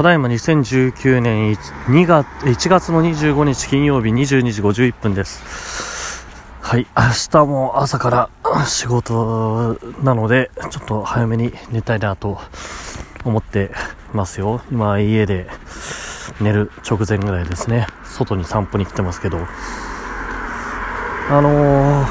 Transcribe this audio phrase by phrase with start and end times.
[0.00, 6.24] ただいま2019年 2, 月1月の25日金曜日22時51分です。
[6.62, 8.30] はい、明日も朝から
[8.64, 12.38] 仕事なので、ちょっと早めに寝たいなと
[13.26, 13.72] 思って
[14.14, 14.62] ますよ。
[14.72, 15.48] 今家で
[16.40, 17.86] 寝る直前ぐらいですね。
[18.02, 19.36] 外に散歩に来てますけど。
[21.28, 22.08] あのー、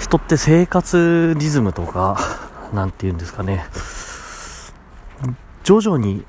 [0.00, 2.18] 人って生活リズムとか、
[2.74, 3.64] なんて言うんですかね。
[5.62, 6.24] 徐々に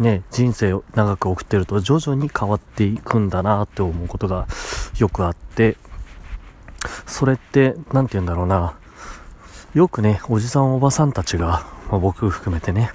[0.00, 4.48] ね、人生を長く送ってると徐々に変わっていくんだなって思うことが
[4.98, 5.76] よくあって、
[7.06, 8.72] それって、なんて言うんだろうな、
[9.74, 12.92] よくね、おじさんおばさんたちが、まあ、僕含めてね、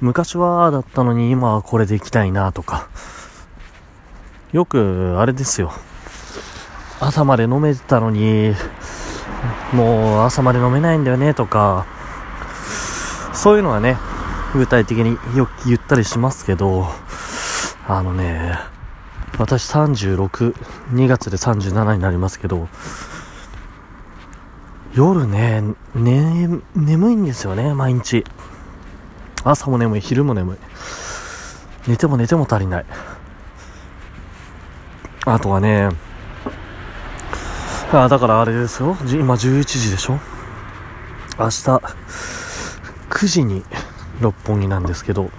[0.00, 2.88] 昔はだったのに今はこれで行きたいなとか、
[4.52, 5.72] よくあれですよ、
[7.00, 8.54] 朝まで飲めてたのに、
[9.72, 11.86] もう朝まで飲めないんだよねとか、
[13.32, 13.96] そういうのはね、
[14.54, 16.86] 具体的によく言ったりしますけど、
[17.88, 18.56] あのね、
[19.36, 20.54] 私36、
[20.92, 22.68] 2月で37になりますけど、
[24.94, 25.62] 夜ね、
[25.94, 28.24] ね、眠いんですよね、毎日。
[29.42, 30.56] 朝も眠い、昼も眠い。
[31.88, 32.84] 寝ても寝ても足りない。
[35.26, 35.88] あとはね、
[37.92, 38.96] あ、だからあれですよ。
[39.06, 40.20] 今11時でしょ
[41.40, 41.82] 明日、
[43.10, 43.64] 9時に
[44.20, 45.30] 六本木なんですけど、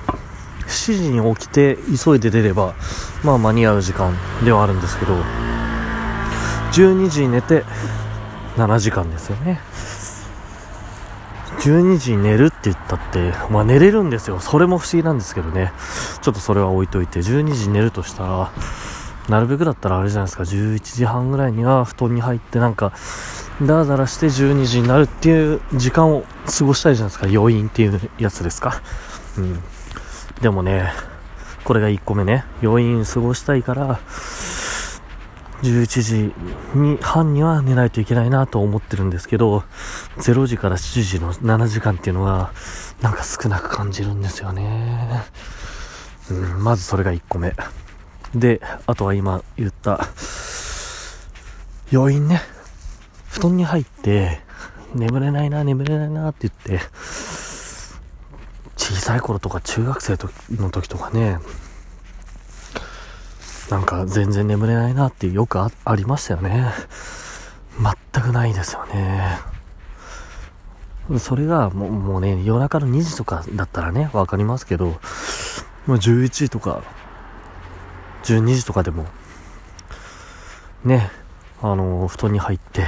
[0.67, 2.73] 7時に起きて急いで出れば、
[3.23, 5.15] まあ間に合う時間ではあるんですけど、
[6.73, 7.63] 12時に寝て
[8.57, 9.61] 7時間ですよね。
[11.59, 14.39] 12時に寝るって言ったって、まあ寝れるんですよ。
[14.39, 15.71] それも不思議なんですけどね。
[16.21, 18.51] ちょっとそれは置いといて、12時に寝るとしたら、
[19.29, 22.93] なるべくだったらあれじゃないですか、11時半ぐらいには布団に入ってなんか、
[23.61, 27.27] ダラダラして12時になるっていう時間を過ごしたいじゃないですか。
[27.27, 28.81] 余韻っていうやつですか。
[29.37, 29.63] うん。
[30.41, 30.91] でもね、
[31.63, 32.45] これが1個目ね。
[32.61, 33.99] 余韻過ごしたいから、
[35.63, 36.33] 11時
[36.77, 39.63] に半には寝ないといけないなと思ってるんですけど、
[40.17, 42.51] 0時から7時の7時間っていうのは、
[43.01, 45.23] なんか少なく感じるんですよね。
[46.29, 47.55] うん、まずそれが1個目。
[48.35, 50.07] で、あとは今言った、
[51.91, 52.41] 余韻ね。
[53.29, 54.41] 布団に入って、
[54.93, 56.85] 眠れないな、眠れないなって言って、
[58.77, 60.17] 小さい頃とか中学生
[60.51, 61.39] の時とかね、
[63.69, 66.71] なんか全然眠れないなってよくありましたよね。
[68.13, 69.39] 全くないですよね。
[71.19, 74.95] それがもうもうね、夜中の2時とかだったらね、わかりますけど、も
[75.87, 76.83] う11時とか、
[78.25, 79.05] 12時とかでも、
[80.83, 81.09] ね、
[81.61, 82.85] あの、布団に入って、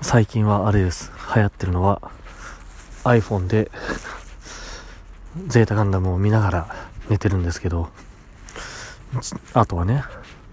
[0.00, 1.12] 最近はあれです。
[1.34, 2.00] 流行ってるのは
[3.04, 3.70] iPhone で
[5.46, 6.76] ゼータガンダムを見ながら
[7.08, 7.88] 寝てるんですけど、
[9.52, 10.04] あとはね、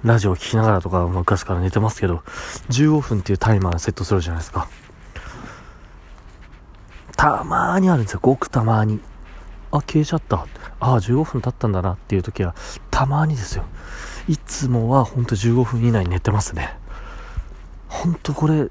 [0.03, 2.23] ラジオを聴きながらとか昔から寝てますけど、
[2.69, 4.67] 15分っていうタイマーセットするじゃないですか。
[7.15, 8.19] たまーにあるんですよ。
[8.21, 8.99] ごくたまーに。
[9.71, 10.47] あ、消えちゃった。
[10.79, 12.55] ああ、15分経ったんだなっていう時は、
[13.01, 13.63] たまにですよ。
[14.27, 16.77] いつもはほんと15分以内に寝てますね。
[17.87, 18.69] ほんとこれ、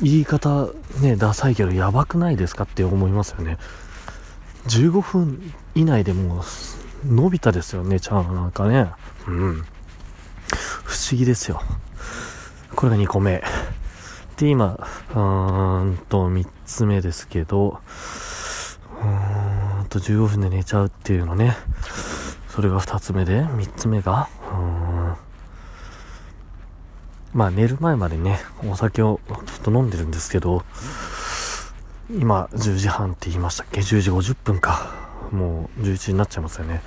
[0.00, 0.68] 言い方
[1.00, 3.58] ね、ダサいけどやばくないですかって思いますよね。
[4.68, 6.42] 15分以内でもう
[7.12, 8.92] 伸びたですよね、ちゃんなんかね。
[9.26, 9.64] うん。
[10.84, 11.60] 不思議ですよ。
[12.76, 13.42] これが2個目。
[14.36, 14.78] で、今、
[15.10, 17.80] うーんと3つ目ですけど、
[19.02, 21.56] うーんと15分で寝ちゃうっていうのね。
[22.56, 25.14] それが2つ目で、3つ目が、うん
[27.34, 30.64] まあ寝る前までね、お酒をちょっと飲んでるんですけど、
[32.10, 34.90] 今10時半って言いましたっけ ?10 時50分か。
[35.32, 36.80] もう11時になっちゃいますよね。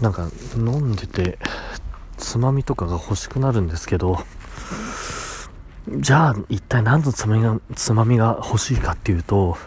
[0.00, 1.40] なんか飲んでて、
[2.16, 4.20] つまみとかが欲しくなるんですけど、
[5.96, 9.58] じゃあ一体何のつまみが、つまみが欲しいかっていうと、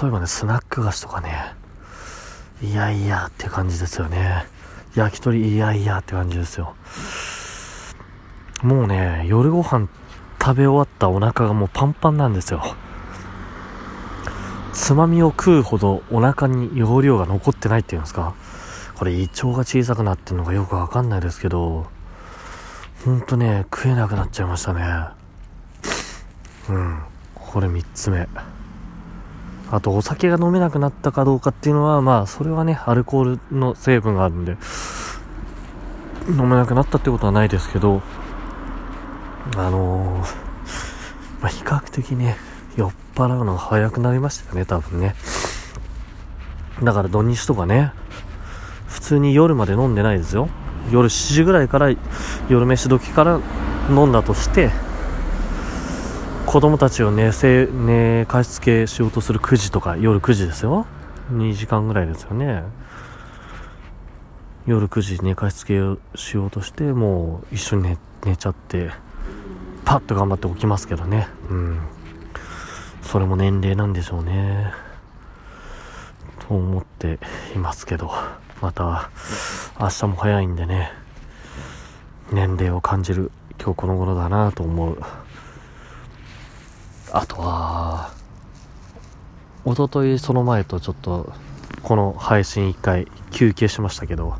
[0.00, 1.54] 例えばね、スナック菓子とかね、
[2.60, 4.46] いやいやって感じですよね。
[4.94, 6.74] 焼き鳥いやいやって感じですよ。
[8.62, 9.88] もうね、夜ご飯
[10.40, 12.62] 食べ終わったお腹がもうパンパンなんですよ。
[14.72, 18.34] つまみを食うほどお腹に容量が残ってないっていうんですか。
[18.94, 21.86] これ胃腸が小さくなってるのがよくわかんないですけど、
[23.04, 24.82] ほんとね、食えなくなっちゃいましたね。
[26.70, 26.98] うん。
[27.34, 28.26] これ3つ目。
[29.70, 34.56] あとお酒が飲めなくなったかどうかっていうのは、まあ、それはね、アルコールの成分があるんで、
[36.28, 38.02] 飲めなくなったってことはないですけど、
[39.56, 42.36] あのー、まあ、比較的ね、
[42.76, 45.14] 酔っ払うのが早くなりましたよね、多分ね。
[46.82, 47.92] だから土日とかね、
[48.86, 50.48] 普通に夜まで飲んでないですよ。
[50.92, 51.90] 夜7時ぐらいから
[52.48, 53.40] 夜飯時から
[53.90, 54.70] 飲んだとして
[56.56, 60.86] 子供たちを寝せ寝かしつけしようとする9時とか夜9時ですよ。
[61.30, 62.62] 2時間ぐらいですよね。
[64.66, 68.90] 夜9時寝かしつけをしようとしてもう一緒に寝寝ちゃって
[69.84, 71.28] パッと頑張って起きますけどね。
[71.50, 71.78] うん。
[73.02, 74.72] それも年齢なんでしょうね。
[76.48, 77.18] と思って
[77.54, 78.10] いますけど。
[78.62, 79.10] また
[79.78, 80.90] 明日も早いんでね
[82.32, 83.30] 年齢を感じる
[83.60, 85.02] 今日この頃だなと思う。
[87.16, 88.10] あとは
[89.64, 91.32] 一昨日その前とちょっと
[91.82, 94.36] この配信1回休憩しましたけど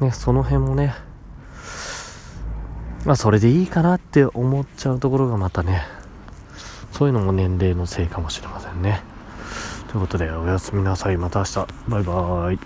[0.00, 0.94] ねその辺もね
[3.04, 5.82] まあそれでいいかなって思っちゃうところがまたね
[6.92, 9.02] そういうのも年齢のせいかもしれませんね。
[9.86, 11.16] ということでおやすみなさい。
[11.16, 11.54] また明日。
[11.88, 12.58] バイバーイ。